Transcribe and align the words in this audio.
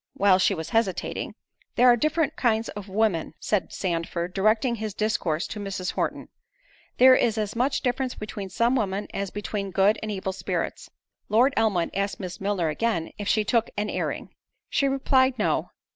While 0.15 0.39
she 0.39 0.55
was 0.55 0.71
hesitating— 0.71 1.35
"There 1.75 1.85
are 1.87 1.95
different 1.95 2.35
kinds 2.35 2.69
of 2.69 2.89
women," 2.89 3.35
(said 3.39 3.71
Sandford, 3.71 4.33
directing 4.33 4.73
his 4.77 4.95
discourse 4.95 5.45
to 5.49 5.59
Mrs. 5.59 5.91
Horton;) 5.91 6.29
"there 6.97 7.13
is 7.13 7.37
as 7.37 7.55
much 7.55 7.81
difference 7.81 8.15
between 8.15 8.49
some 8.49 8.75
women, 8.75 9.07
as 9.13 9.29
between 9.29 9.69
good 9.69 9.99
and 10.01 10.09
evil 10.11 10.33
spirits." 10.33 10.89
Lord 11.29 11.53
Elmwood 11.55 11.91
asked 11.93 12.19
Miss 12.19 12.41
Milner 12.41 12.69
again—If 12.69 13.27
she 13.27 13.43
took 13.43 13.69
an 13.77 13.91
airing? 13.91 14.33
She 14.71 14.87
replied, 14.87 15.37
"No." 15.37 15.69